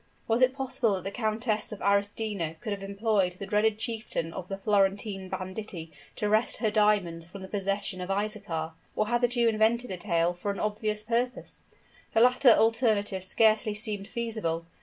[0.27, 4.47] Was it possible that the Countess of Arestino could have employed the dreaded chieftain of
[4.47, 8.71] the Florentine banditti to wrest her diamonds from the possession of Isaachar?
[8.95, 11.65] or had the Jew invented the tale for an obvious purpose?
[12.13, 14.65] The latter alternative scarcely seemed feasible.